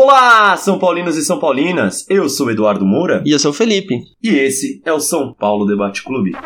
[0.00, 2.06] Olá, São Paulinos e São Paulinas!
[2.08, 4.00] Eu sou Eduardo Moura E eu sou o Felipe.
[4.22, 6.36] e esse é o São Paulo Debate Clube.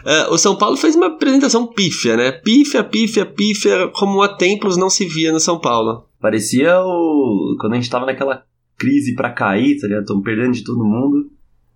[0.06, 2.30] é, o São Paulo fez uma apresentação pífia, né?
[2.30, 6.04] Pífia, pífia, pífia, como há tempos não se via no São Paulo.
[6.20, 7.56] Parecia o.
[7.60, 8.44] Quando a gente tava naquela
[8.78, 10.06] crise pra cair, tá ligado?
[10.06, 11.28] Tamo perdendo de todo mundo.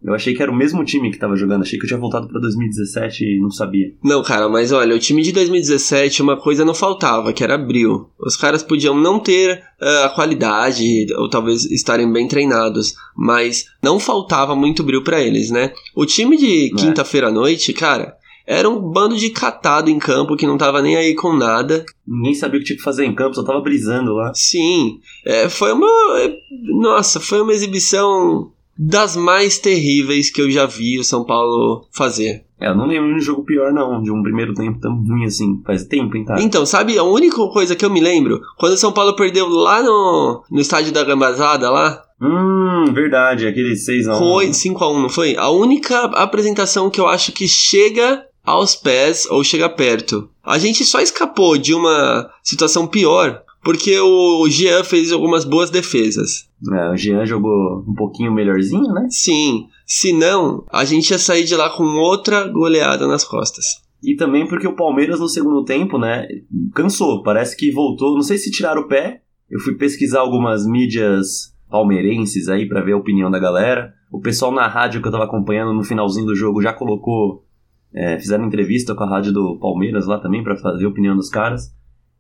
[0.05, 1.63] Eu achei que era o mesmo time que tava jogando.
[1.63, 3.93] Achei que eu tinha voltado pra 2017 e não sabia.
[4.05, 8.09] Não, cara, mas olha, o time de 2017, uma coisa não faltava, que era brilho.
[8.19, 13.99] Os caras podiam não ter ah, a qualidade, ou talvez estarem bem treinados, mas não
[13.99, 15.73] faltava muito brilho pra eles, né?
[15.95, 16.77] O time de É.
[16.77, 18.15] quinta-feira à noite, cara,
[18.47, 21.85] era um bando de catado em campo que não tava nem aí com nada.
[22.07, 24.33] Ninguém sabia o que tinha que fazer em campo, só tava brisando lá.
[24.35, 25.87] Sim, é, foi uma.
[26.21, 26.33] é,
[26.81, 32.45] Nossa, foi uma exibição das mais terríveis que eu já vi o São Paulo fazer.
[32.59, 34.03] É, eu não lembro de um jogo pior, não.
[34.03, 35.61] De um primeiro tempo tão ruim assim.
[35.65, 36.37] Faz tempo, hein, tá?
[36.41, 39.83] Então, sabe, a única coisa que eu me lembro, quando o São Paulo perdeu lá
[39.83, 43.47] no, no estádio da Gambazada, lá, Hum, verdade.
[43.47, 44.19] Aquele 6x1.
[44.19, 45.37] com 8, 5x1, não foi?
[45.37, 50.29] A única apresentação que eu acho que chega aos pés ou chega perto.
[50.43, 56.49] A gente só escapou de uma situação pior porque o Jean fez algumas boas defesas.
[56.73, 59.09] É, o Jean jogou um pouquinho melhorzinho, né?
[59.11, 63.65] Sim, se não, a gente ia sair de lá com outra goleada nas costas.
[64.01, 66.29] E também porque o Palmeiras no segundo tempo, né,
[66.77, 67.25] cansou.
[67.25, 68.15] Parece que voltou.
[68.15, 69.23] Não sei se tiraram o pé.
[69.51, 73.93] Eu fui pesquisar algumas mídias palmeirenses aí pra ver a opinião da galera.
[74.13, 77.45] O pessoal na rádio que eu tava acompanhando no finalzinho do jogo já colocou.
[77.93, 81.29] é, fizeram entrevista com a rádio do Palmeiras lá também pra fazer a opinião dos
[81.29, 81.75] caras.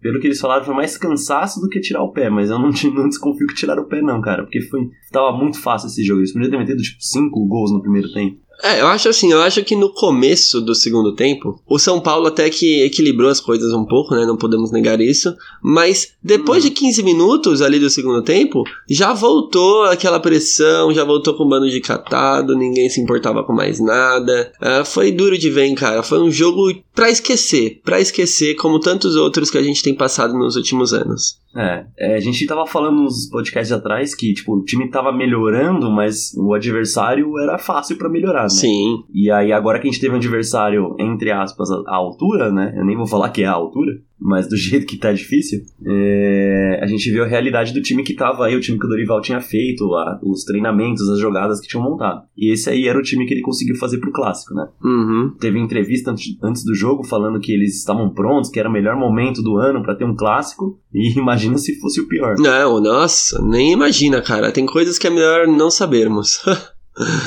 [0.06, 2.70] Pelo que eles falaram, foi mais cansaço do que tirar o pé, mas eu não,
[2.94, 6.20] não desconfio que tiraram o pé, não, cara, porque foi, tava muito fácil esse jogo.
[6.20, 8.38] Eles podiam ter metido tipo 5 gols no primeiro tempo.
[8.62, 12.26] É, eu acho assim, eu acho que no começo do segundo tempo, o São Paulo
[12.26, 14.24] até que equilibrou as coisas um pouco, né?
[14.24, 15.34] Não podemos negar isso.
[15.62, 21.34] Mas depois de 15 minutos ali do segundo tempo, já voltou aquela pressão, já voltou
[21.34, 24.52] com um bando de catado, ninguém se importava com mais nada.
[24.60, 26.02] Ah, foi duro de ver, hein, cara.
[26.02, 30.34] Foi um jogo pra esquecer, pra esquecer, como tantos outros que a gente tem passado
[30.34, 31.38] nos últimos anos.
[31.56, 35.90] É, é, a gente tava falando nos podcasts atrás que, tipo, o time tava melhorando,
[35.90, 38.48] mas o adversário era fácil pra melhorar, né?
[38.48, 39.04] Sim.
[39.12, 42.74] E aí, agora que a gente teve um adversário, entre aspas, à altura, né?
[42.76, 43.92] Eu nem vou falar que é a altura.
[44.20, 48.14] Mas do jeito que tá difícil, é, a gente viu a realidade do time que
[48.14, 51.68] tava aí, o time que o Dorival tinha feito, a, os treinamentos, as jogadas que
[51.68, 52.22] tinham montado.
[52.36, 54.68] E esse aí era o time que ele conseguiu fazer pro clássico, né?
[54.82, 55.34] Uhum.
[55.38, 58.96] Teve entrevista antes, antes do jogo falando que eles estavam prontos, que era o melhor
[58.96, 62.36] momento do ano para ter um clássico, e imagina se fosse o pior.
[62.38, 64.52] Não, nossa, nem imagina, cara.
[64.52, 66.42] Tem coisas que é melhor não sabermos.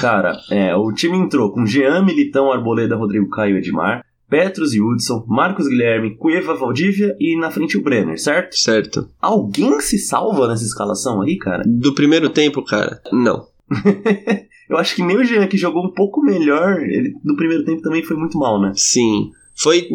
[0.01, 4.81] Cara, é, o time entrou com Jean, Militão, Arboleda, Rodrigo Caio e Edmar, Petros e
[4.81, 8.55] Hudson, Marcos Guilherme, Cueva, Valdívia e na frente o Brenner, certo?
[8.57, 9.09] certo.
[9.21, 11.63] Alguém se salva nessa escalação aí, cara?
[11.65, 13.47] Do primeiro tempo, cara, não.
[14.69, 17.81] Eu acho que nem o Jean, que jogou um pouco melhor, ele no primeiro tempo
[17.81, 18.71] também foi muito mal, né?
[18.75, 19.31] Sim.
[19.55, 19.87] Foi.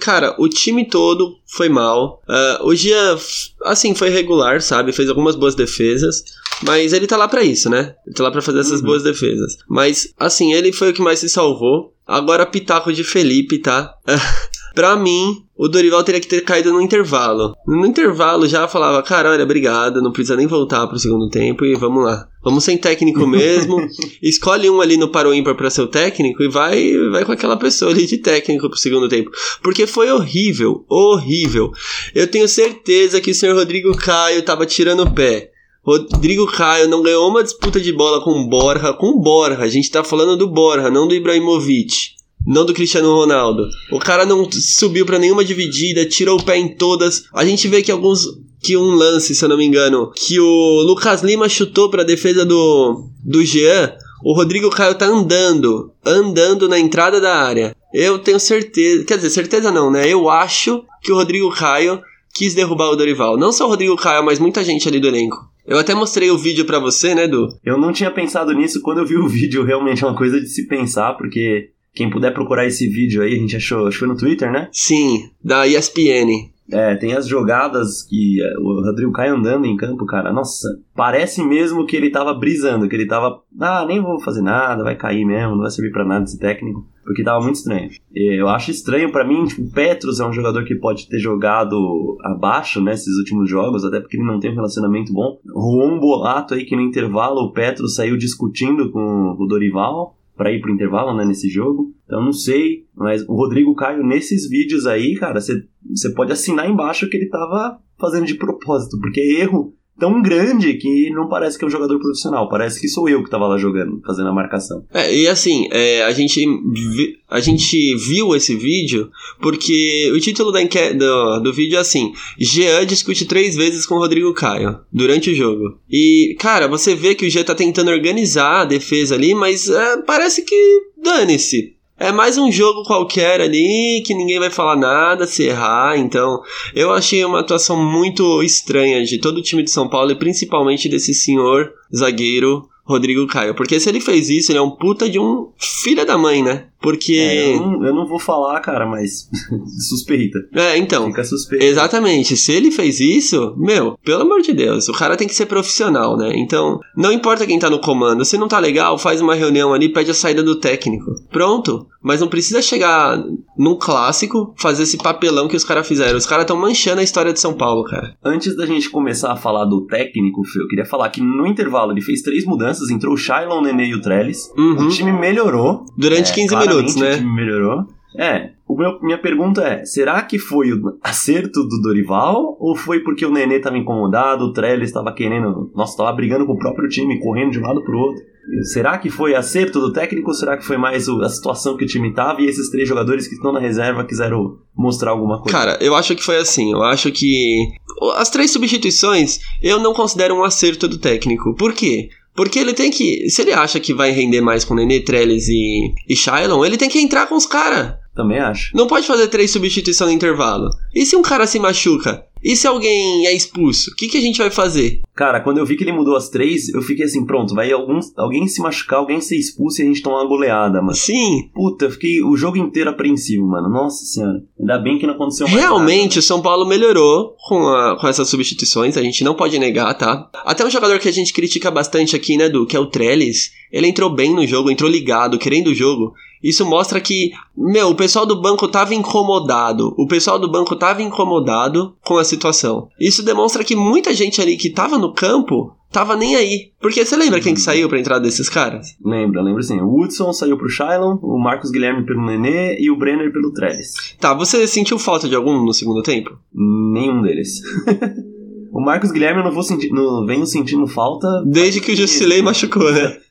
[0.00, 2.22] Cara, o time todo foi mal.
[2.28, 3.16] Uh, o Gia,
[3.64, 4.92] assim, foi regular, sabe?
[4.92, 6.22] Fez algumas boas defesas.
[6.62, 7.94] Mas ele tá lá para isso, né?
[8.06, 8.86] Ele tá lá pra fazer essas Uhum.
[8.86, 9.58] boas defesas.
[9.68, 11.92] Mas, assim, ele foi o que mais se salvou.
[12.10, 13.94] Agora, pitaco de Felipe, tá?
[14.74, 17.54] pra mim, o Dorival teria que ter caído no intervalo.
[17.64, 21.76] No intervalo já falava, cara, olha, obrigado, não precisa nem voltar pro segundo tempo e
[21.76, 22.26] vamos lá.
[22.42, 23.76] Vamos sem técnico mesmo.
[24.20, 27.56] Escolhe um ali no paro ímpar pra ser o técnico e vai, vai com aquela
[27.56, 29.30] pessoa ali de técnico pro segundo tempo.
[29.62, 31.70] Porque foi horrível, horrível.
[32.12, 35.50] Eu tenho certeza que o senhor Rodrigo Caio tava tirando o pé.
[35.82, 39.62] Rodrigo Caio não ganhou uma disputa de bola com Borja, com Borja.
[39.62, 42.20] A gente tá falando do Borja, não do Ibrahimovic.
[42.46, 43.66] Não do Cristiano Ronaldo.
[43.92, 47.24] O cara não subiu pra nenhuma dividida, tirou o pé em todas.
[47.34, 48.26] A gente vê que alguns.
[48.62, 52.44] Que um lance, se eu não me engano, que o Lucas Lima chutou pra defesa
[52.44, 53.94] do, do Jean.
[54.22, 57.74] O Rodrigo Caio tá andando, andando na entrada da área.
[57.92, 60.06] Eu tenho certeza, quer dizer, certeza não, né?
[60.06, 62.02] Eu acho que o Rodrigo Caio
[62.34, 63.38] quis derrubar o Dorival.
[63.38, 65.49] Não só o Rodrigo Caio, mas muita gente ali do elenco.
[65.70, 67.46] Eu até mostrei o vídeo pra você, né, Du?
[67.64, 70.48] Eu não tinha pensado nisso quando eu vi o vídeo, realmente é uma coisa de
[70.48, 74.08] se pensar, porque quem puder procurar esse vídeo aí, a gente achou, acho que foi
[74.08, 74.68] no Twitter, né?
[74.72, 76.50] Sim, da ESPN.
[76.72, 80.32] É, tem as jogadas que é, o Rodrigo Caio andando em campo, cara.
[80.32, 84.84] Nossa, parece mesmo que ele tava brisando, que ele tava, ah, nem vou fazer nada,
[84.84, 87.90] vai cair mesmo, não vai servir pra nada esse técnico, porque tava muito estranho.
[88.14, 92.16] Eu acho estranho pra mim, tipo, o Petros é um jogador que pode ter jogado
[92.22, 95.38] abaixo, né, esses últimos jogos, até porque ele não tem um relacionamento bom.
[95.46, 100.62] Um boato aí que no intervalo o Petros saiu discutindo com o Dorival pra ir
[100.62, 101.94] pro intervalo, né, nesse jogo.
[102.06, 107.10] Então não sei, mas o Rodrigo Caio nesses vídeos aí, cara, você pode assinar embaixo
[107.10, 111.64] que ele tava fazendo de propósito, porque é erro tão grande que não parece que
[111.64, 114.84] é um jogador profissional, parece que sou eu que tava lá jogando, fazendo a marcação.
[114.92, 119.10] É, e assim, é, a, gente vi- a gente viu esse vídeo
[119.40, 123.96] porque o título da enque- do, do vídeo é assim: Jean discute três vezes com
[123.98, 125.78] Rodrigo Caio durante o jogo.
[125.90, 129.98] E, cara, você vê que o Jean tá tentando organizar a defesa ali, mas é,
[130.02, 131.74] parece que dane-se.
[132.02, 135.98] É mais um jogo qualquer ali que ninguém vai falar nada se errar.
[135.98, 136.40] Então,
[136.74, 140.88] eu achei uma atuação muito estranha de todo o time de São Paulo e principalmente
[140.88, 143.54] desse senhor zagueiro Rodrigo Caio.
[143.54, 146.68] Porque se ele fez isso, ele é um puta de um filho da mãe, né?
[146.80, 147.14] Porque.
[147.14, 149.28] É, eu, não, eu não vou falar, cara, mas
[149.88, 150.38] suspeita.
[150.54, 151.06] É, então.
[151.06, 151.64] Fica suspeito.
[151.64, 152.36] Exatamente.
[152.36, 156.16] Se ele fez isso, meu, pelo amor de Deus, o cara tem que ser profissional,
[156.16, 156.32] né?
[156.36, 158.24] Então, não importa quem tá no comando.
[158.24, 161.10] Se não tá legal, faz uma reunião ali, pede a saída do técnico.
[161.30, 161.86] Pronto.
[162.02, 163.22] Mas não precisa chegar
[163.58, 166.16] num clássico, fazer esse papelão que os caras fizeram.
[166.16, 168.16] Os caras tão manchando a história de São Paulo, cara.
[168.24, 171.92] Antes da gente começar a falar do técnico, Fê, eu queria falar que no intervalo
[171.92, 174.50] ele fez três mudanças, entrou o Shailon, o Nenê e o Trellis.
[174.56, 174.86] Uhum.
[174.86, 175.84] O time melhorou.
[175.94, 177.12] Durante É, 15 claramente minutos, né?
[177.12, 177.84] O time melhorou.
[178.18, 182.56] É, o meu- minha pergunta é: será que foi o acerto do Dorival?
[182.58, 185.70] Ou foi porque o Nenê tava incomodado, o Trellis estava querendo.
[185.76, 188.22] Nossa, tava brigando com o próprio time, correndo de um lado pro outro?
[188.64, 191.86] Será que foi acerto do técnico ou será que foi mais a situação que o
[191.86, 195.56] time tava e esses três jogadores que estão na reserva quiseram mostrar alguma coisa?
[195.56, 196.72] Cara, eu acho que foi assim.
[196.72, 197.68] Eu acho que
[198.16, 201.54] as três substituições eu não considero um acerto do técnico.
[201.54, 202.08] Por quê?
[202.34, 203.28] Porque ele tem que.
[203.28, 206.88] Se ele acha que vai render mais com Nenê, Trellis e, e Shailon, ele tem
[206.88, 207.94] que entrar com os caras.
[208.14, 208.76] Também acho.
[208.76, 210.68] Não pode fazer três substituições no intervalo.
[210.94, 212.24] E se um cara se machuca?
[212.42, 213.90] E se alguém é expulso?
[213.90, 215.00] O que, que a gente vai fazer?
[215.14, 218.00] Cara, quando eu vi que ele mudou as três, eu fiquei assim, pronto, vai algum,
[218.16, 220.94] alguém se machucar, alguém ser expulso e a gente tomar uma goleada, mano.
[220.94, 223.68] Sim, Puta, eu fiquei o jogo inteiro apreensivo, mano.
[223.68, 224.42] Nossa senhora.
[224.58, 228.28] Ainda bem que não aconteceu mais realmente o São Paulo melhorou com, a- com essas
[228.28, 230.30] substituições, a gente não pode negar, tá?
[230.46, 233.50] Até um jogador que a gente critica bastante aqui, né, Du, que é o Trellis,
[233.70, 236.12] ele entrou bem no jogo, entrou ligado, querendo o jogo.
[236.42, 239.94] Isso mostra que, meu, o pessoal do banco tava incomodado.
[239.98, 242.88] O pessoal do banco tava incomodado com a situação.
[242.98, 246.70] Isso demonstra que muita gente ali que tava no campo tava nem aí.
[246.80, 248.96] Porque você lembra quem que saiu pra entrada desses caras?
[249.04, 249.80] Lembra, lembro sim.
[249.80, 253.92] O Woodson saiu pro Shylon, o Marcos Guilherme pelo Nenê e o Brenner pelo Travis.
[254.18, 256.38] Tá, você sentiu falta de algum no segundo tempo?
[256.54, 257.60] Nenhum deles.
[258.72, 261.26] o Marcos Guilherme eu não, vou senti não venho sentindo falta.
[261.44, 263.18] Desde que o Jusilei machucou, né?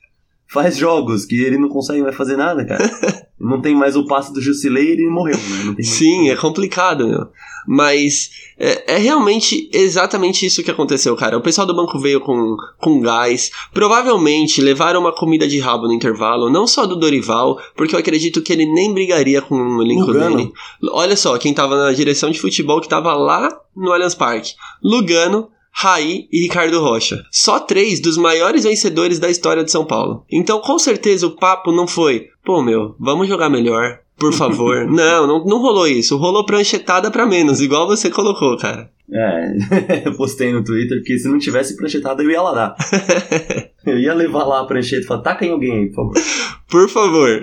[0.51, 2.89] Faz jogos que ele não consegue mais fazer nada, cara.
[3.39, 5.75] não tem mais o passe do Jusilei e ele morreu, né?
[5.83, 7.27] Sim, é complicado, meu.
[7.67, 11.37] Mas é, é, realmente exatamente isso que aconteceu, cara.
[11.37, 13.51] O pessoal do banco veio com, com gás.
[13.71, 18.41] Provavelmente levaram uma comida de rabo no intervalo, não só do Dorival, porque eu acredito
[18.41, 20.35] que ele nem brigaria com o elenco Lugano.
[20.35, 20.51] dele.
[20.91, 24.53] Olha só, quem tava na direção de futebol que tava lá no Allianz Parque.
[24.83, 25.49] Lugano,
[25.81, 27.23] Raí e Ricardo Rocha.
[27.31, 30.25] Só três dos maiores vencedores da história de São Paulo.
[30.29, 34.85] Então, com certeza, o papo não foi, pô, meu, vamos jogar melhor, por favor.
[34.91, 36.17] não, não, não rolou isso.
[36.17, 38.89] Rolou pranchetada para menos, igual você colocou, cara.
[39.11, 42.75] É, eu postei no Twitter que se não tivesse pranchetada eu ia lá dar.
[43.85, 46.13] eu ia levar lá a prancheta e falar, taca em alguém aí, por favor.
[46.69, 47.41] Por favor.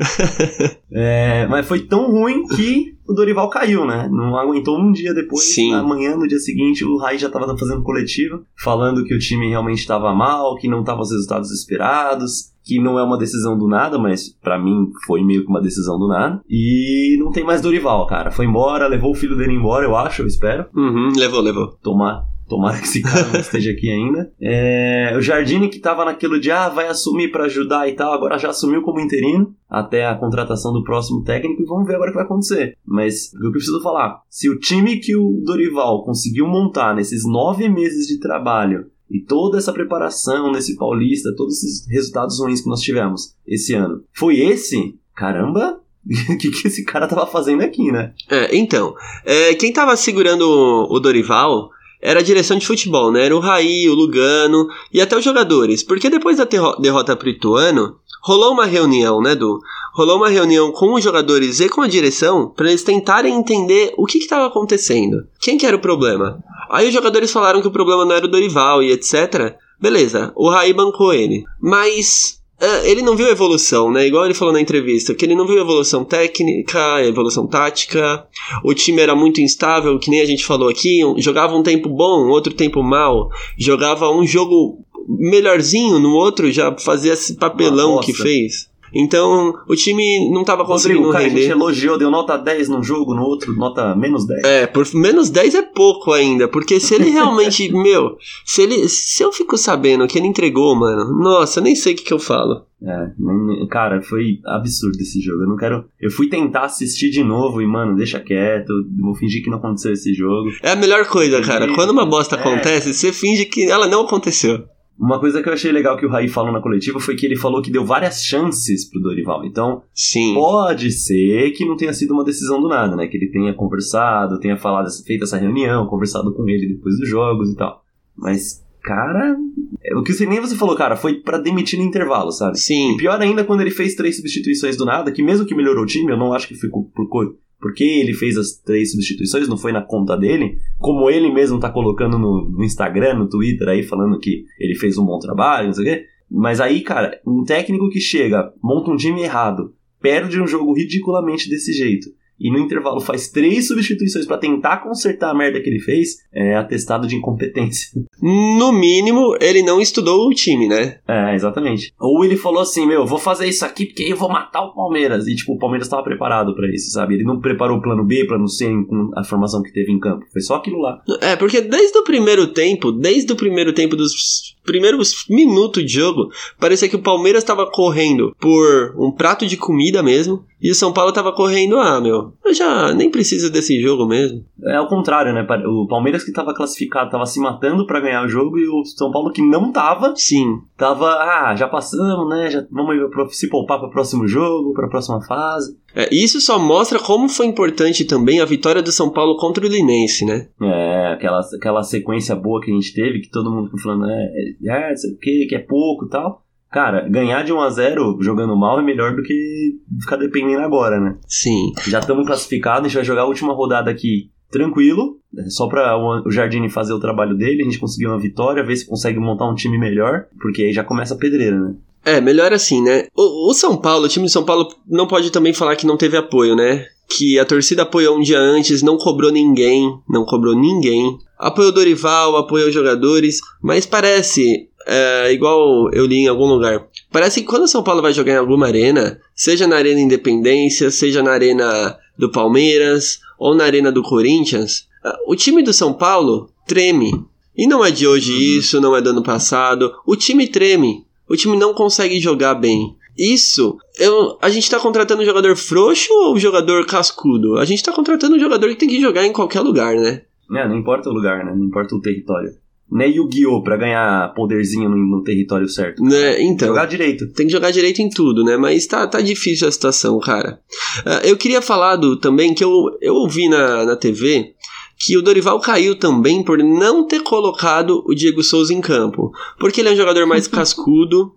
[0.93, 4.09] é, mas foi tão ruim que o Dorival caiu, né?
[4.11, 5.55] Não aguentou um dia depois.
[5.55, 5.75] Sim.
[5.75, 9.81] Amanhã, no dia seguinte, o Rai já estava fazendo coletiva, falando que o time realmente
[9.81, 13.97] estava mal, que não estavam os resultados esperados, que não é uma decisão do nada,
[13.97, 16.43] mas para mim foi meio que uma decisão do nada.
[16.51, 18.33] E não tem mais Dorival, cara.
[18.33, 20.67] Foi embora, levou o filho dele embora, eu acho, eu espero.
[20.75, 21.69] Uhum, levou, levou.
[21.81, 24.33] Tomar Tomara que esse cara não esteja aqui ainda.
[24.41, 28.39] É, o Jardine, que tava naquilo de, ah, vai assumir para ajudar e tal, agora
[28.39, 32.13] já assumiu como interino até a contratação do próximo técnico e vamos ver agora o
[32.13, 32.77] que vai acontecer.
[32.85, 37.27] Mas o que eu preciso falar, se o time que o Dorival conseguiu montar nesses
[37.27, 42.69] nove meses de trabalho e toda essa preparação nesse Paulista, todos esses resultados ruins que
[42.69, 44.99] nós tivemos esse ano, foi esse?
[45.15, 45.81] Caramba,
[46.31, 48.13] o que, que esse cara tava fazendo aqui, né?
[48.31, 48.95] É, então,
[49.25, 51.71] é, quem tava segurando o Dorival
[52.01, 53.25] era a direção de futebol, né?
[53.25, 55.83] Era o Raí, o Lugano e até os jogadores.
[55.83, 56.45] Porque depois da
[56.79, 59.61] derrota pro Ituano, rolou uma reunião, né, Du?
[59.95, 64.05] Rolou uma reunião com os jogadores e com a direção para eles tentarem entender o
[64.05, 65.29] que estava acontecendo.
[65.41, 66.43] Quem que era o problema?
[66.69, 69.55] Aí os jogadores falaram que o problema não era o Dorival e etc.
[69.81, 71.45] Beleza, o Raí bancou ele.
[71.61, 74.07] Mas Uh, ele não viu evolução, né?
[74.07, 78.27] Igual ele falou na entrevista, que ele não viu evolução técnica, evolução tática.
[78.65, 81.01] O time era muito instável, que nem a gente falou aqui.
[81.19, 83.29] Jogava um tempo bom, outro tempo mal.
[83.59, 84.79] Jogava um jogo
[85.09, 88.69] melhorzinho, no outro já fazia esse papelão que fez.
[88.95, 91.41] Então, o time não estava conseguindo Rodrigo, cara, render.
[91.41, 94.45] A gente elogiou, deu nota 10 num jogo, no outro nota menos 10.
[94.45, 99.23] É, por menos 10 é pouco ainda, porque se ele realmente, meu, se ele se
[99.23, 102.65] eu fico sabendo que ele entregou, mano, nossa, nem sei o que, que eu falo.
[102.83, 105.43] É, cara, foi absurdo esse jogo.
[105.43, 105.87] Eu não quero.
[105.99, 108.71] Eu fui tentar assistir de novo e, mano, deixa quieto.
[109.01, 110.51] Vou fingir que não aconteceu esse jogo.
[110.63, 111.73] É a melhor coisa, cara.
[111.75, 112.39] Quando uma bosta é.
[112.39, 114.63] acontece, você finge que ela não aconteceu.
[114.99, 117.37] Uma coisa que eu achei legal que o Raí falou na coletiva foi que ele
[117.37, 119.45] falou que deu várias chances pro Dorival.
[119.45, 120.35] Então, Sim.
[120.35, 123.07] pode ser que não tenha sido uma decisão do nada, né?
[123.07, 127.51] Que ele tenha conversado, tenha falado, feito essa reunião, conversado com ele depois dos jogos
[127.51, 127.83] e tal.
[128.17, 129.37] Mas, cara,
[129.85, 132.59] é, o que você, nem você falou, cara, foi para demitir no intervalo, sabe?
[132.59, 132.95] Sim.
[132.95, 135.87] E pior ainda quando ele fez três substituições do nada, que mesmo que melhorou o
[135.87, 137.37] time, eu não acho que foi por,
[137.67, 141.69] porque ele fez as três substituições, não foi na conta dele, como ele mesmo tá
[141.69, 145.75] colocando no, no Instagram, no Twitter aí, falando que ele fez um bom trabalho, não
[145.75, 146.05] sei o quê.
[146.31, 151.51] Mas aí, cara, um técnico que chega, monta um time errado, perde um jogo ridiculamente
[151.51, 155.81] desse jeito, e no intervalo faz três substituições para tentar consertar a merda que ele
[155.81, 157.91] fez, é atestado de incompetência.
[158.21, 160.99] No mínimo, ele não estudou o time, né?
[161.09, 161.93] É, exatamente.
[161.99, 165.27] Ou ele falou assim: Meu, vou fazer isso aqui porque eu vou matar o Palmeiras.
[165.27, 167.15] E, tipo, o Palmeiras estava preparado para isso, sabe?
[167.15, 170.27] Ele não preparou o plano B, plano C com a formação que teve em campo.
[170.33, 171.03] Foi só aquilo lá.
[171.21, 176.29] É, porque desde o primeiro tempo, desde o primeiro tempo dos primeiros minutos de jogo,
[176.59, 180.45] parecia que o Palmeiras estava correndo por um prato de comida mesmo.
[180.61, 184.45] E o São Paulo tava correndo, ah, meu, eu já nem preciso desse jogo mesmo.
[184.65, 185.47] É ao contrário, né?
[185.67, 189.11] O Palmeiras que tava classificado tava se matando para ganhar o jogo e o São
[189.11, 190.15] Paulo que não tava.
[190.17, 190.61] Sim.
[190.77, 192.51] Tava, ah, já passamos, né?
[192.51, 192.97] Já vamos
[193.37, 195.77] se poupar para o próximo jogo, para a próxima fase.
[195.95, 199.69] É, isso só mostra como foi importante também a vitória do São Paulo contra o
[199.69, 200.49] Linense, né?
[200.61, 204.31] É, aquela, aquela sequência boa que a gente teve, que todo mundo ficou falando, é,
[204.63, 206.46] é, é sei o que, que é pouco e tal.
[206.71, 211.01] Cara, ganhar de 1 a 0 jogando mal é melhor do que ficar dependendo agora,
[211.01, 211.17] né?
[211.27, 211.73] Sim.
[211.87, 215.19] Já estamos classificados, a gente vai jogar a última rodada aqui tranquilo,
[215.49, 218.87] só para o Jardine fazer o trabalho dele, a gente conseguir uma vitória, ver se
[218.87, 221.75] consegue montar um time melhor, porque aí já começa a pedreira, né?
[222.05, 223.09] É, melhor assim, né?
[223.17, 225.97] O, o São Paulo, o time de São Paulo não pode também falar que não
[225.97, 226.87] teve apoio, né?
[227.09, 231.19] Que a torcida apoiou um dia antes, não cobrou ninguém, não cobrou ninguém.
[231.37, 236.87] Apoiou Dorival, apoiou os jogadores, mas parece é, igual eu li em algum lugar.
[237.11, 240.91] Parece que quando o São Paulo vai jogar em alguma arena, seja na Arena Independência,
[240.91, 244.87] seja na Arena do Palmeiras ou na Arena do Corinthians,
[245.27, 247.13] o time do São Paulo treme.
[247.57, 248.59] E não é de hoje uhum.
[248.59, 249.93] isso, não é do ano passado.
[250.07, 251.05] O time treme.
[251.29, 252.95] O time não consegue jogar bem.
[253.19, 257.57] Isso, eu, a gente tá contratando um jogador frouxo ou um jogador cascudo?
[257.57, 260.23] A gente tá contratando um jogador que tem que jogar em qualquer lugar, né?
[260.55, 261.55] É, não importa o lugar, né?
[261.57, 262.53] Não importa o território.
[262.91, 263.63] Nem Yu-Gi-Oh!
[263.63, 266.03] pra ganhar poderzinho no, no território certo.
[266.03, 266.69] Né, então.
[266.69, 267.27] Jogar direito.
[267.33, 268.57] Tem que jogar direito em tudo, né?
[268.57, 270.61] Mas tá, tá difícil a situação, cara.
[271.01, 274.55] Uh, eu queria falar do, também que eu, eu ouvi na, na TV
[274.99, 279.31] que o Dorival caiu também por não ter colocado o Diego Souza em campo.
[279.59, 281.33] Porque ele é um jogador mais cascudo.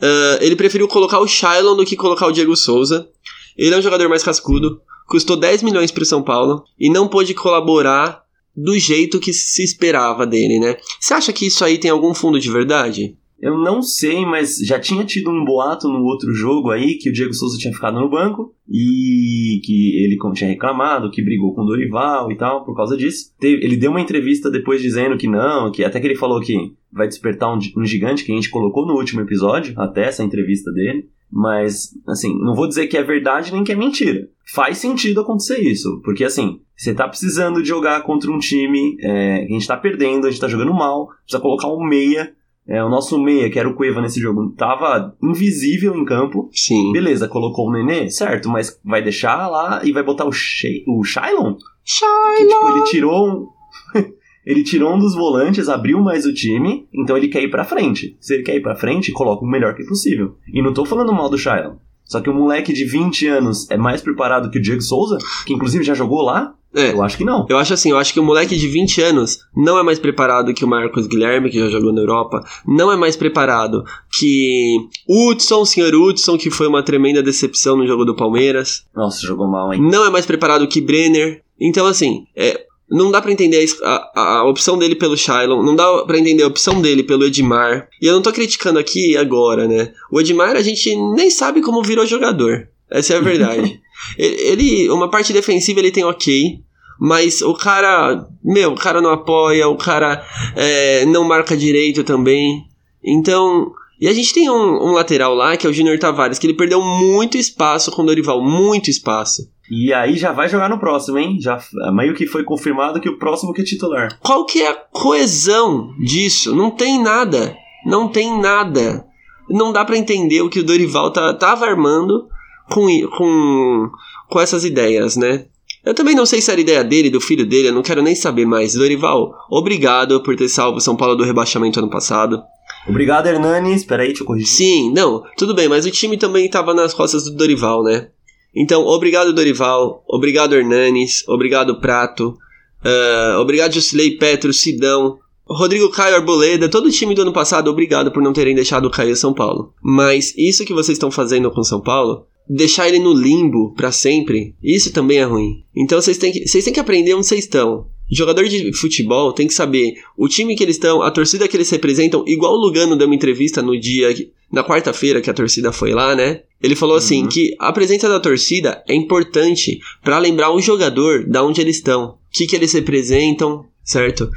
[0.00, 3.08] Uh, ele preferiu colocar o Shailon do que colocar o Diego Souza.
[3.56, 4.80] Ele é um jogador mais cascudo.
[5.06, 8.22] Custou 10 milhões para o São Paulo e não pôde colaborar
[8.62, 10.76] do jeito que se esperava dele, né?
[11.00, 13.16] Você acha que isso aí tem algum fundo de verdade?
[13.40, 17.12] Eu não sei, mas já tinha tido um boato no outro jogo aí que o
[17.12, 21.64] Diego Souza tinha ficado no banco e que ele tinha reclamado, que brigou com o
[21.64, 23.32] Dorival e tal por causa disso.
[23.40, 27.08] Ele deu uma entrevista depois dizendo que não, que até que ele falou que vai
[27.08, 31.08] despertar um gigante que a gente colocou no último episódio, até essa entrevista dele.
[31.32, 34.28] Mas, assim, não vou dizer que é verdade nem que é mentira.
[34.52, 39.44] Faz sentido acontecer isso, porque assim, você tá precisando de jogar contra um time é,
[39.46, 42.34] que a gente tá perdendo, a gente tá jogando mal, precisa colocar um meia
[42.70, 46.48] é, o nosso meia, que era o Cueva nesse jogo, tava invisível em campo.
[46.52, 46.92] Sim.
[46.92, 51.02] Beleza, colocou o Nenê, certo, mas vai deixar lá e vai botar o, She o
[51.02, 51.56] Shailon?
[51.84, 52.36] Shailon!
[52.36, 53.48] Que, tipo, ele tirou um...
[54.44, 58.16] ele tirou um dos volantes, abriu mais o time, então ele quer ir pra frente.
[58.20, 60.36] Se ele quer ir pra frente, coloca o melhor que possível.
[60.52, 61.76] E não tô falando mal do Shailon.
[62.04, 65.52] Só que o moleque de 20 anos é mais preparado que o Diego Souza, que
[65.52, 66.92] inclusive já jogou lá, é.
[66.92, 67.46] Eu acho que não.
[67.48, 70.54] Eu acho assim, eu acho que o moleque de 20 anos não é mais preparado
[70.54, 73.82] que o Marcos Guilherme, que já jogou na Europa, não é mais preparado
[74.16, 74.76] que
[75.08, 78.84] Hudson, o senhor Hudson, que foi uma tremenda decepção no jogo do Palmeiras.
[78.94, 79.80] Nossa, jogou mal, hein?
[79.82, 81.42] Não é mais preparado que Brenner.
[81.60, 85.76] Então, assim, é, não dá para entender a, a, a, opção dele pelo Shailon, não
[85.76, 87.88] dá para entender a opção dele pelo Edmar.
[88.02, 89.92] E eu não tô criticando aqui agora, né?
[90.10, 92.68] O Edmar a gente nem sabe como virou jogador.
[92.90, 93.80] Essa é a verdade.
[94.18, 96.58] Ele, uma parte defensiva ele tem ok,
[96.98, 100.26] mas o cara, meu, o cara não apoia, o cara
[100.56, 102.64] é, não marca direito também.
[103.04, 106.46] Então, e a gente tem um, um lateral lá, que é o Junior Tavares, que
[106.46, 109.46] ele perdeu muito espaço com o Dorival, muito espaço.
[109.70, 111.38] E aí já vai jogar no próximo, hein?
[111.40, 114.18] Já meio que foi confirmado que o próximo que é titular.
[114.20, 116.54] Qual que é a coesão disso?
[116.56, 117.56] Não tem nada.
[117.86, 119.06] Não tem nada.
[119.48, 122.28] Não dá para entender o que o Dorival tá, tava armando
[122.68, 123.90] com, com,
[124.28, 125.46] com essas ideias, né?
[125.84, 128.14] Eu também não sei se era ideia dele, do filho dele, eu não quero nem
[128.14, 128.74] saber mais.
[128.74, 132.42] Dorival, obrigado por ter salvo São Paulo do rebaixamento ano passado.
[132.86, 133.74] Obrigado, Hernani.
[133.74, 134.48] Espera aí, deixa eu corrigir.
[134.48, 138.08] Sim, não, tudo bem, mas o time também estava nas costas do Dorival, né?
[138.54, 140.04] Então, obrigado, Dorival.
[140.08, 141.26] Obrigado, Hernanes.
[141.28, 142.36] Obrigado, Prato.
[142.84, 145.18] Uh, obrigado, Jusilei Petro, Sidão.
[145.46, 149.16] Rodrigo Caio Arboleda, todo o time do ano passado, obrigado por não terem deixado cair
[149.16, 149.74] São Paulo.
[149.82, 154.56] Mas isso que vocês estão fazendo com São Paulo deixar ele no limbo para sempre,
[154.62, 155.64] isso também é ruim.
[155.76, 157.86] Então vocês têm que, vocês têm que aprender onde vocês estão.
[158.10, 161.70] Jogador de futebol tem que saber o time que eles estão, a torcida que eles
[161.70, 164.08] representam, igual o Lugano deu uma entrevista no dia,
[164.50, 166.42] na quarta-feira que a torcida foi lá, né?
[166.62, 167.28] Ele falou assim uhum.
[167.28, 172.04] que a presença da torcida é importante para lembrar o jogador da onde eles estão,
[172.10, 174.28] o que, que eles representam, certo?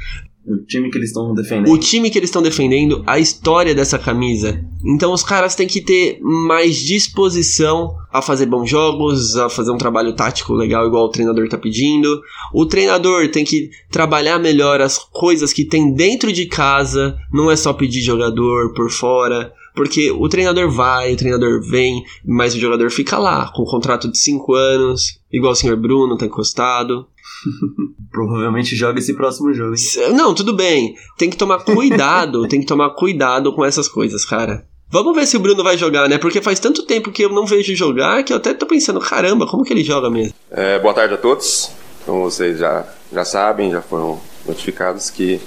[0.46, 1.72] O time que eles estão defendendo.
[1.72, 4.62] O time que eles estão defendendo, a história dessa camisa.
[4.84, 9.78] Então os caras têm que ter mais disposição a fazer bons jogos, a fazer um
[9.78, 12.20] trabalho tático legal, igual o treinador tá pedindo.
[12.52, 17.56] O treinador tem que trabalhar melhor as coisas que tem dentro de casa, não é
[17.56, 19.52] só pedir jogador por fora.
[19.74, 24.08] Porque o treinador vai, o treinador vem, mas o jogador fica lá, com um contrato
[24.08, 27.06] de 5 anos, igual o senhor Bruno tá encostado.
[28.10, 29.74] Provavelmente joga esse próximo jogo.
[29.74, 30.12] Hein?
[30.14, 30.94] Não, tudo bem.
[31.16, 34.66] Tem que tomar cuidado, tem que tomar cuidado com essas coisas, cara.
[34.90, 36.18] Vamos ver se o Bruno vai jogar, né?
[36.18, 39.46] Porque faz tanto tempo que eu não vejo jogar que eu até tô pensando, caramba,
[39.46, 40.34] como que ele joga mesmo?
[40.50, 41.70] É, boa tarde a todos.
[42.06, 45.40] Como vocês já, já sabem, já foram notificados que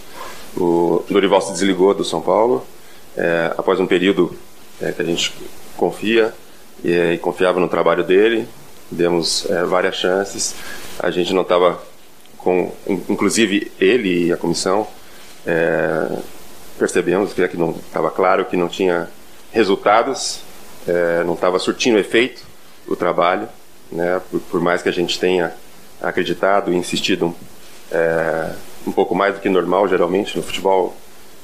[0.55, 2.65] o Dorival se desligou do São Paulo
[3.15, 4.35] é, após um período
[4.81, 5.33] é, que a gente
[5.75, 6.33] confia
[6.83, 8.47] e, e, confiava no trabalho dele.
[8.89, 10.55] Demos é, várias chances
[10.99, 11.81] a gente não estava
[12.37, 14.87] com, inclusive ele e a comissão
[15.45, 16.19] é,
[16.77, 19.09] percebemos que, que não estava claro que não tinha
[19.51, 20.39] resultados,
[20.87, 22.43] é, não estava surtindo efeito
[22.87, 23.47] o trabalho,
[23.91, 24.21] né?
[24.29, 25.53] Por, por, mais que a gente tenha
[26.01, 27.35] acreditado e insistido
[27.91, 28.51] é,
[28.85, 30.95] um pouco mais do que normal geralmente no futebol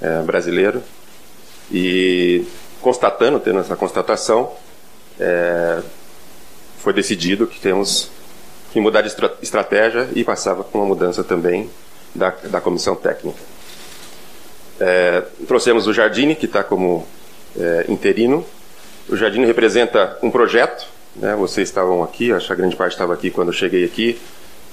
[0.01, 0.81] é, brasileiro,
[1.71, 2.45] E
[2.81, 4.51] constatando, tendo essa constatação,
[5.19, 5.81] é,
[6.83, 8.09] foi decidido que temos
[8.73, 11.69] que mudar de estra estratégia e passava com uma mudança também
[12.13, 13.39] da, da comissão técnica.
[14.79, 17.07] É, trouxemos o Jardine, que está como
[17.57, 18.45] é, interino.
[19.07, 21.33] O Jardine representa um projeto, né?
[21.35, 24.19] vocês estavam aqui, acho que a grande parte estava aqui quando eu cheguei aqui,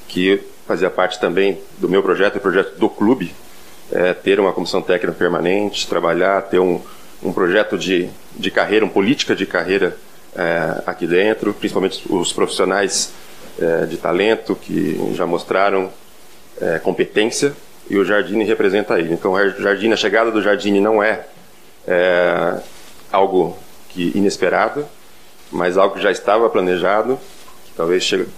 [0.08, 3.32] que fazia parte também do meu projeto, o projeto do clube,
[3.92, 6.80] é, ter uma comissão técnica permanente, trabalhar, ter um,
[7.22, 9.96] um projeto de, de carreira, uma política de carreira
[10.36, 13.12] é, aqui dentro, principalmente os profissionais
[13.60, 15.90] é, de talento que já mostraram
[16.60, 17.52] é, competência
[17.88, 19.12] e o Jardine representa ele.
[19.12, 21.26] Então, o Jardine, a chegada do Jardine não é,
[21.86, 22.60] é
[23.10, 24.86] algo que inesperado,
[25.50, 27.18] mas algo que já estava planejado,
[27.66, 28.28] que talvez chegue,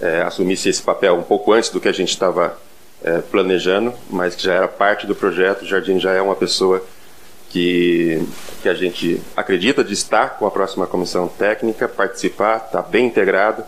[0.00, 2.56] é, assumisse esse papel um pouco antes do que a gente estava
[3.02, 5.62] é, planejando, mas que já era parte do projeto.
[5.62, 6.84] O Jardim já é uma pessoa
[7.50, 8.26] que,
[8.62, 13.06] que a gente acredita de estar com a próxima comissão técnica, participar, estar tá bem
[13.06, 13.64] integrado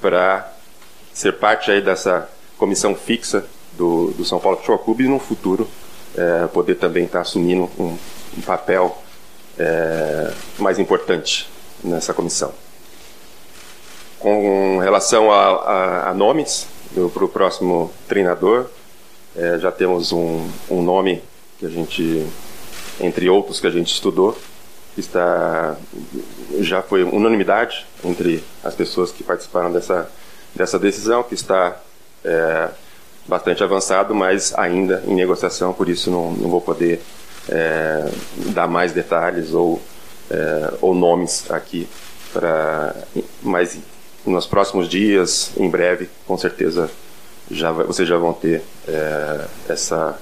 [0.00, 0.50] para
[1.12, 3.44] ser parte aí dessa comissão fixa
[3.76, 5.68] do, do São Paulo Futebol Clube e no futuro
[6.16, 7.98] é, poder também estar tá assumindo um,
[8.38, 8.96] um papel
[9.58, 11.48] é, mais importante
[11.82, 12.52] nessa comissão.
[14.20, 16.68] Com relação a, a, a nomes
[17.12, 18.66] para o próximo treinador,
[19.36, 21.20] é, já temos um, um nome
[21.58, 22.26] que a gente
[23.00, 24.36] entre outros que a gente estudou,
[24.96, 25.76] está
[26.60, 30.08] já foi unanimidade entre as pessoas que participaram dessa
[30.54, 31.76] dessa decisão, que está
[32.24, 32.68] é,
[33.26, 37.02] bastante avançado, mas ainda em negociação, por isso não, não vou poder
[37.48, 38.08] é,
[38.52, 39.82] dar mais detalhes ou,
[40.30, 41.88] é, ou nomes aqui
[42.32, 42.94] para
[43.42, 43.78] mas
[44.24, 46.90] nos próximos dias, em breve, com certeza
[47.50, 50.18] já vocês já vão ter é, essa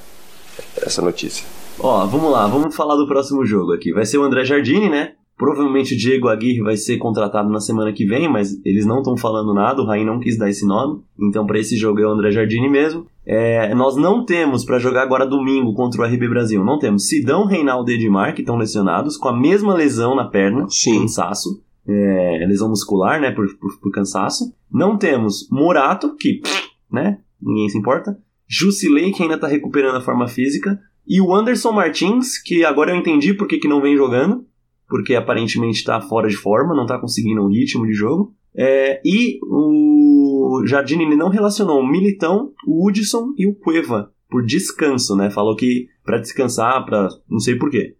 [0.85, 1.45] essa notícia.
[1.85, 3.93] Ó, vamos lá, vamos falar do próximo jogo aqui.
[3.93, 5.15] Vai ser o André Jardini, né?
[5.37, 9.17] Provavelmente o Diego Aguirre vai ser contratado na semana que vem, mas eles não estão
[9.17, 11.03] falando nada, o Raí não quis dar esse nome.
[11.21, 13.07] Então, para esse jogo é o André Jardini mesmo.
[13.27, 16.65] É, nós não temos para jogar agora domingo contra o RB Brasil.
[16.65, 20.67] Não temos Sidão, Reinaldo e Edmar, que estão lesionados, com a mesma lesão na perna,
[20.69, 21.01] Sim.
[21.01, 21.61] cansaço.
[21.85, 24.55] É, lesão muscular, né, por, por, por cansaço.
[24.71, 26.41] Não temos Murato, que,
[26.89, 28.17] né, ninguém se importa.
[28.47, 30.79] Jusilei, que ainda tá recuperando a forma física.
[31.07, 34.47] E o Anderson Martins, que agora eu entendi por que, que não vem jogando,
[34.89, 38.35] porque aparentemente está fora de forma, não está conseguindo um ritmo de jogo.
[38.55, 45.15] É, e o Jardine não relacionou o Militão, o Hudson e o Cueva por descanso,
[45.15, 45.31] né?
[45.31, 47.95] Falou que para descansar, para não sei porquê.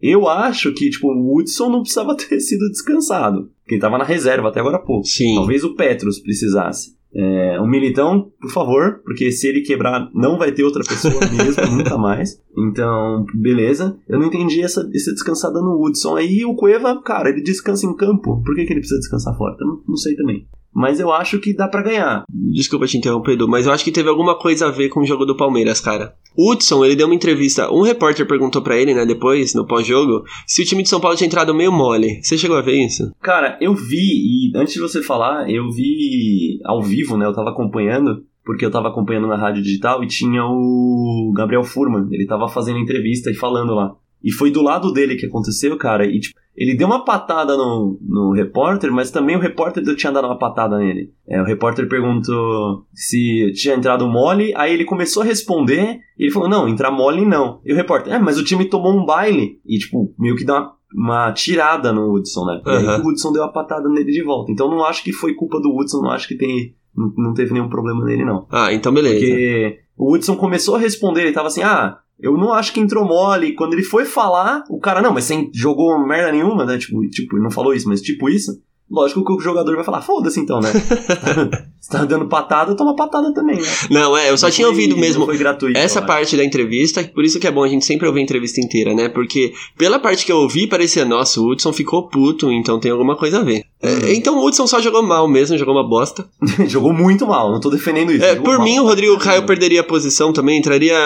[0.00, 3.50] Eu acho que, tipo, o Hudson não precisava ter sido descansado.
[3.62, 5.06] Porque ele tava na reserva até agora há pouco.
[5.06, 5.34] Sim.
[5.34, 6.96] Talvez o Petros precisasse.
[7.14, 11.76] É, um militão, por favor, porque se ele quebrar, não vai ter outra pessoa mesmo,
[11.76, 12.40] nunca mais.
[12.56, 13.98] Então, beleza.
[14.08, 16.16] Eu não entendi essa, essa descansada no Hudson.
[16.16, 18.42] Aí o Cueva, cara, ele descansa em campo.
[18.44, 19.56] Por que, que ele precisa descansar fora?
[19.60, 22.24] Não, não sei também mas eu acho que dá para ganhar.
[22.28, 25.06] Desculpa te interromper, Edu, mas eu acho que teve alguma coisa a ver com o
[25.06, 26.14] jogo do Palmeiras, cara.
[26.36, 30.62] Hudson, ele deu uma entrevista, um repórter perguntou para ele, né, depois, no pós-jogo, se
[30.62, 32.20] o time de São Paulo tinha entrado meio mole.
[32.22, 33.12] Você chegou a ver isso?
[33.20, 37.50] Cara, eu vi, e antes de você falar, eu vi ao vivo, né, eu tava
[37.50, 42.48] acompanhando, porque eu tava acompanhando na rádio digital e tinha o Gabriel Furman, ele tava
[42.48, 43.94] fazendo entrevista e falando lá.
[44.22, 48.00] E foi do lado dele que aconteceu, cara, e tipo, ele deu uma patada no,
[48.02, 51.12] no repórter, mas também o repórter tinha dado uma patada nele.
[51.28, 56.32] É, o repórter perguntou se tinha entrado mole, aí ele começou a responder, e ele
[56.32, 57.60] falou, não, entrar mole não.
[57.64, 59.60] E o repórter, é, mas o time tomou um baile.
[59.64, 62.60] E, tipo, meio que dá uma, uma tirada no Hudson, né?
[62.66, 64.50] E aí o Hudson deu a patada nele de volta.
[64.50, 67.52] Então não acho que foi culpa do Hudson, não acho que tem, não, não teve
[67.52, 68.48] nenhum problema nele, não.
[68.50, 69.14] Ah, então beleza.
[69.14, 72.00] Porque o Hudson começou a responder, ele tava assim, ah...
[72.20, 73.54] Eu não acho que entrou mole.
[73.54, 76.76] Quando ele foi falar, o cara, não, mas você jogou merda nenhuma, né?
[76.78, 78.60] Tipo, tipo, não falou isso, mas tipo isso.
[78.90, 80.70] Lógico que o jogador vai falar, foda-se então, né?
[81.80, 83.68] Você tá dando patada, toma patada também, né?
[83.90, 86.44] Não, é, eu só Não tinha foi- ouvido mesmo foi gratuito, essa eu parte da
[86.44, 89.08] entrevista, por isso que é bom a gente sempre ouvir a entrevista inteira, né?
[89.08, 93.16] Porque pela parte que eu ouvi, parecia, nossa, o Hudson ficou puto, então tem alguma
[93.16, 93.64] coisa a ver.
[93.82, 93.90] Uhum.
[94.08, 96.26] É, então o Hudson só jogou mal mesmo, jogou uma bosta.
[96.66, 98.24] Jogou muito mal, não tô defendendo isso.
[98.24, 98.64] É, por mal.
[98.64, 100.96] mim, o Rodrigo Caio perderia a posição também, entraria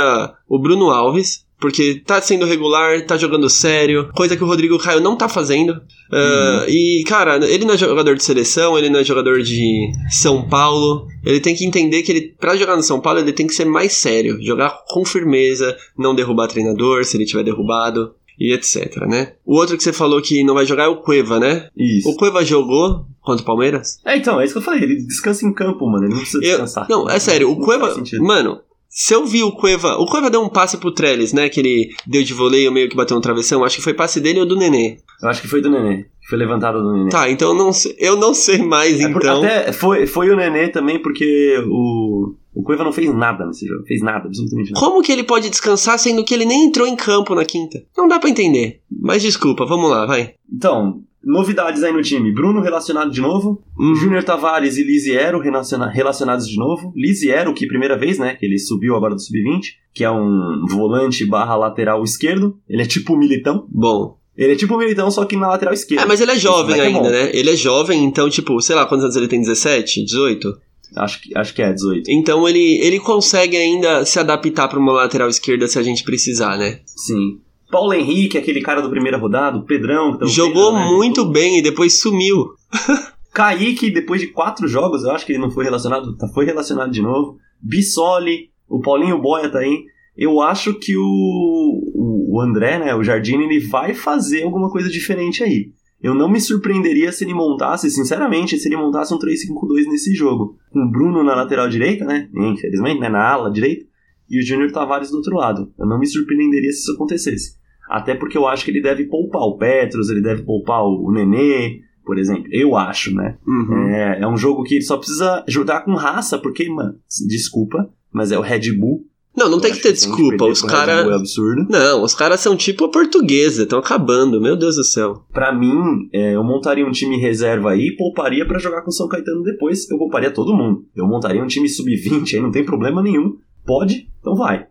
[0.49, 1.45] o Bruno Alves.
[1.63, 5.81] Porque tá sendo regular, tá jogando sério, coisa que o Rodrigo Caio não tá fazendo.
[6.13, 10.47] Ah, E, cara, ele não é jogador de seleção, ele não é jogador de São
[10.49, 11.07] Paulo.
[11.25, 13.65] Ele tem que entender que ele, pra jogar no São Paulo, ele tem que ser
[13.65, 19.35] mais sério, jogar com firmeza, não derrubar treinador se ele tiver derrubado e etc, né?
[19.47, 21.69] O outro que você falou que não vai jogar é o Cueva, né?
[21.77, 22.09] Isso.
[22.09, 24.01] O Cueva jogou contra o Palmeiras?
[24.05, 24.83] É, então, é isso que eu falei.
[24.83, 26.07] Ele descansa em campo, mano.
[26.07, 26.87] Ele não precisa Eu- descansar.
[26.91, 27.85] não, é sério, o Não Cueva.
[27.85, 28.25] faz sentido.
[28.25, 28.59] Mano,
[28.95, 29.97] Se eu vi o Cueva.
[29.97, 31.49] O Cueva deu um passe pro Trellis, né?
[31.49, 33.65] Que ele deu de voleio meio que bateu no travessão.
[33.65, 34.99] Acho que foi passe dele ou do Nenê.
[35.23, 36.05] Eu acho que foi do Nenê.
[36.29, 37.09] Foi levantada do Nenê.
[37.11, 39.39] Tá, então eu não sei, eu não sei mais, É por- então.
[39.43, 43.83] Até foi, foi o Nenê também, porque o, o Cueva não fez nada nesse jogo.
[43.87, 44.85] Fez nada, absolutamente nada.
[44.85, 47.83] Como que ele pode descansar sendo que ele nem entrou em campo na quinta?
[47.97, 48.81] Não dá pra entender.
[48.91, 50.35] Mas desculpa, vamos lá, vai.
[50.53, 52.33] Então, novidades aí no time.
[52.33, 53.63] Bruno relacionado de novo.
[53.79, 53.95] Hum.
[53.95, 56.93] Júnior Tavares e Lisiero relaciona- relacionados de novo.
[56.97, 58.35] Lisiero, que primeira vez, né?
[58.35, 59.63] Que ele subiu agora do Sub-20.
[59.95, 62.57] Que é um volante barra lateral esquerdo.
[62.69, 63.67] Ele é tipo Militão.
[63.71, 64.17] Bom.
[64.37, 66.05] Ele é tipo Militão, só que na lateral esquerda.
[66.05, 67.11] É, mas ele é jovem é ainda, bom.
[67.11, 67.31] né?
[67.35, 69.41] Ele é jovem, então, tipo, sei lá, quantos anos ele tem?
[69.41, 70.03] 17?
[70.05, 70.59] 18?
[70.97, 72.11] Acho que, acho que é 18.
[72.11, 76.57] Então ele, ele consegue ainda se adaptar pra uma lateral esquerda se a gente precisar,
[76.59, 76.81] né?
[76.87, 77.41] Sim.
[77.73, 79.57] Paulo Henrique, aquele cara do primeira rodada.
[79.57, 80.13] O Pedrão.
[80.13, 80.97] Que tá Jogou Pedro, né?
[80.97, 82.51] muito bem e depois sumiu.
[83.33, 86.93] Kaique, depois de quatro jogos, eu acho que ele não foi relacionado, tá, foi relacionado
[86.93, 87.39] de novo.
[87.63, 89.87] Bissoli, o Paulinho Boia tá aí.
[90.15, 94.91] Eu acho que o, o, o André, né, o Jardine, ele vai fazer alguma coisa
[94.91, 95.73] diferente aí.
[96.03, 100.59] Eu não me surpreenderia se ele montasse, sinceramente, se ele montasse um 3-5-2 nesse jogo.
[100.71, 102.29] Com o Bruno na lateral direita, né?
[102.35, 103.09] Infelizmente, né?
[103.09, 103.87] Na ala direita.
[104.29, 105.73] E o Júnior Tavares do outro lado.
[105.79, 107.62] Eu não me surpreenderia se isso acontecesse.
[107.89, 111.81] Até porque eu acho que ele deve poupar o Petros, ele deve poupar o, Nenê,
[112.05, 112.45] por exemplo.
[112.51, 113.37] Eu acho, né?
[113.47, 113.89] Uhum.
[113.89, 116.95] É, é um jogo que ele só precisa jogar com raça, porque, mano,
[117.29, 119.07] desculpa, mas é o Red Bull.
[119.35, 120.45] Não, não Eu tem que ter desculpa.
[120.45, 121.09] Os É caras.
[121.11, 121.67] absurdo.
[121.71, 125.25] Não, os caras são tipo a portuguesa, estão acabando, meu Deus do céu.
[125.33, 125.73] Pra mim,
[126.13, 129.43] é, eu montaria um time reserva aí e pouparia pra jogar com o São Caetano
[129.43, 129.91] depois.
[129.91, 130.85] Eu pouparia todo mundo.
[130.95, 133.37] Eu montaria um time sub-20 aí, não tem problema nenhum.
[133.65, 134.67] Pode, então vai.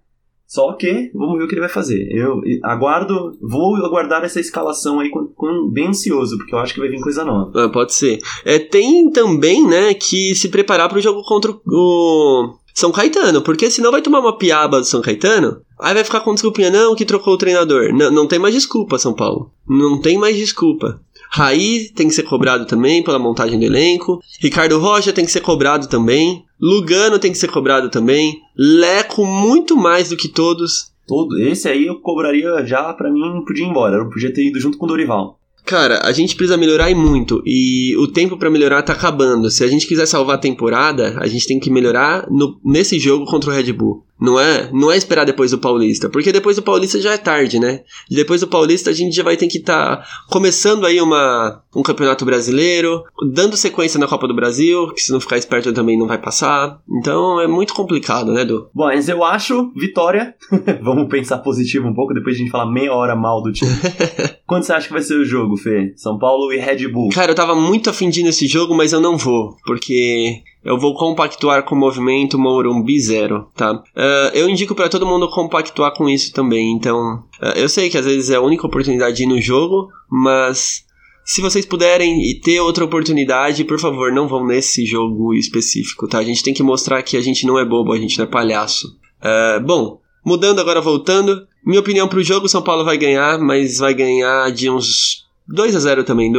[0.54, 2.10] Só que, vamos ver o que ele vai fazer.
[2.12, 6.82] Eu aguardo, vou aguardar essa escalação aí com, com- bem ansioso, porque eu acho que
[6.82, 7.54] vai vir coisa nova.
[7.56, 8.20] Ah, pode ser.
[8.44, 13.92] É, tem também, né, que se preparar pro jogo contra o São Caetano, porque senão
[13.92, 17.36] vai tomar uma piaba do São Caetano, aí vai ficar com desculpinha, não, que trocou
[17.36, 17.94] o treinador.
[17.94, 19.52] Não, não tem mais desculpa, São Paulo.
[19.66, 21.00] Não tem mais desculpa.
[21.32, 24.20] Raí tem que ser cobrado também pela montagem do elenco.
[24.42, 26.44] Ricardo Rocha tem que ser cobrado também.
[26.62, 28.40] Lugano tem que ser cobrado também.
[28.58, 30.92] Leco muito mais do que todos.
[31.08, 33.98] Todo, esse aí eu cobraria já, pra mim, podia ir embora.
[33.98, 35.38] Eu podia ter ido junto com o Dorival.
[35.66, 37.42] Cara, a gente precisa melhorar e muito.
[37.46, 39.50] E o tempo pra melhorar tá acabando.
[39.50, 43.26] Se a gente quiser salvar a temporada, a gente tem que melhorar no- nesse jogo
[43.26, 44.04] contra o Red Bull.
[44.22, 47.60] Não é, não é esperar depois do Paulista, porque depois do Paulista já é tarde,
[47.60, 47.82] né?
[48.10, 51.82] E depois do Paulista a gente já vai ter que estar começando aí uma, um
[51.82, 53.04] campeonato brasileiro,
[53.34, 56.80] dando sequência na Copa do Brasil, que se não ficar esperto também não vai passar.
[57.00, 58.70] Então é muito complicado, né, Du?
[58.74, 60.36] Bom, mas eu acho vitória.
[60.84, 63.72] Vamos pensar positivo um pouco, depois a gente falar meia hora mal do time.
[64.46, 65.94] Quando você acha que vai ser o jogo, Fê?
[65.96, 67.10] São Paulo e Red Bull.
[67.10, 70.78] Cara, eu tava muito afim de ir nesse jogo, mas eu não vou, porque eu
[70.80, 73.82] vou compactuar com o movimento Morumbi Zero, tá?
[73.96, 77.24] Ah, eu indico pra todo mundo compactuar com isso também, então...
[77.42, 80.86] ah, eu sei que às vezes é a única oportunidade de ir no jogo, mas...
[81.24, 86.18] Se vocês puderem e ter outra oportunidade, por favor, não vão nesse jogo específico, tá?
[86.18, 88.28] A gente tem que mostrar que a gente não é bobo, a gente não é
[88.28, 88.98] palhaço.
[89.22, 91.48] Ah, bom, mudando agora, voltando.
[91.64, 95.80] Minha opinião pro jogo, São Paulo vai ganhar, mas vai ganhar de uns 2 a
[95.80, 96.32] 0 também,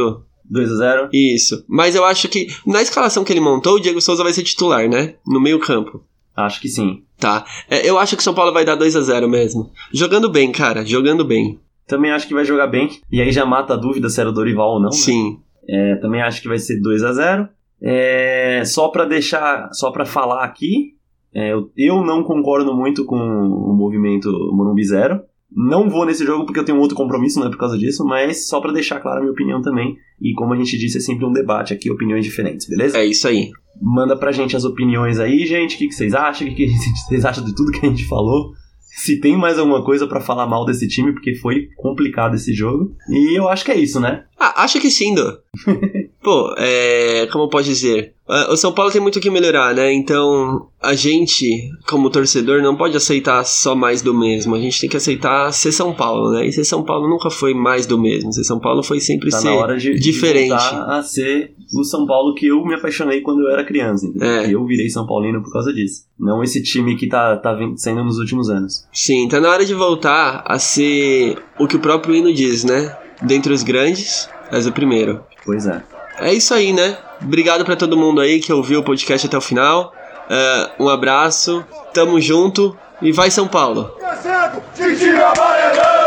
[0.53, 0.61] Du?
[0.61, 1.09] 2x0.
[1.13, 1.65] Isso.
[1.67, 4.87] Mas eu acho que na escalação que ele montou, o Diego Souza vai ser titular,
[4.87, 5.15] né?
[5.25, 6.03] No meio-campo.
[6.35, 7.03] Acho que sim.
[7.19, 7.45] Tá.
[7.69, 9.71] É, eu acho que o São Paulo vai dar 2 a 0 mesmo.
[9.93, 10.85] Jogando bem, cara.
[10.85, 11.59] Jogando bem.
[11.87, 12.89] Também acho que vai jogar bem.
[13.11, 14.89] E aí já mata a dúvida se era o Dorival ou não.
[14.89, 14.95] né?
[14.95, 15.39] Sim.
[15.69, 17.47] É, também acho que vai ser 2 a 0
[17.81, 20.93] É, Só pra deixar, só pra falar aqui,
[21.33, 25.21] é, eu, eu não concordo muito com o movimento Morumbi Zero.
[25.55, 28.47] Não vou nesse jogo porque eu tenho outro compromisso, não é por causa disso, mas
[28.47, 29.95] só pra deixar clara a minha opinião também.
[30.21, 32.97] E como a gente disse, é sempre um debate aqui, opiniões diferentes, beleza?
[32.97, 33.51] É isso aí.
[33.81, 35.75] Manda pra gente as opiniões aí, gente.
[35.75, 36.47] O que, que vocês acham?
[36.47, 36.71] O que, que
[37.07, 38.51] vocês acham de tudo que a gente falou?
[38.79, 42.95] Se tem mais alguma coisa pra falar mal desse time, porque foi complicado esse jogo.
[43.09, 44.23] E eu acho que é isso, né?
[44.39, 45.39] Ah, acho que sim, Do.
[46.23, 47.27] Pô, é.
[47.31, 48.13] Como pode dizer?
[48.27, 49.91] Ah, O São Paulo tem muito o que melhorar, né?
[49.91, 54.55] Então, a gente, como torcedor, não pode aceitar só mais do mesmo.
[54.55, 56.45] A gente tem que aceitar ser São Paulo, né?
[56.47, 58.31] E ser São Paulo nunca foi mais do mesmo.
[58.31, 60.49] Ser São Paulo foi sempre Tá ser na hora de, de diferente.
[60.49, 64.09] voltar a ser o São Paulo que eu me apaixonei quando eu era criança.
[64.21, 64.49] É.
[64.49, 66.03] Eu virei São Paulino por causa disso.
[66.17, 68.85] Não esse time que tá, tá sendo nos últimos anos.
[68.93, 72.95] Sim, tá na hora de voltar a ser o que o próprio hino diz, né?
[73.21, 75.21] Dentre os grandes, és o primeiro.
[75.45, 75.83] Pois é.
[76.19, 76.97] É isso aí, né?
[77.21, 79.93] Obrigado pra todo mundo aí que ouviu o podcast até o final.
[80.29, 83.97] É, um abraço, tamo junto e vai São Paulo!
[85.23, 86.02] Amarelão!